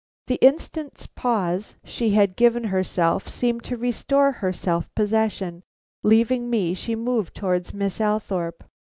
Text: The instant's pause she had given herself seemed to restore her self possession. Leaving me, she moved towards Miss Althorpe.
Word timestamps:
The 0.25 0.39
instant's 0.41 1.05
pause 1.05 1.75
she 1.83 2.09
had 2.15 2.35
given 2.35 2.63
herself 2.63 3.27
seemed 3.27 3.63
to 3.65 3.77
restore 3.77 4.31
her 4.31 4.51
self 4.51 4.89
possession. 4.95 5.61
Leaving 6.01 6.49
me, 6.49 6.73
she 6.73 6.95
moved 6.95 7.35
towards 7.35 7.71
Miss 7.71 8.01
Althorpe. 8.01 8.63